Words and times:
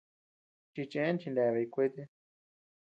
Chichëen 0.73 1.15
chineabay 1.21 1.67
kuete. 1.73 2.01